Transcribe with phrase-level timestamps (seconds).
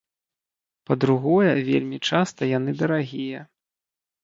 [0.89, 3.47] Па-другое, вельмі часта яны дарагія.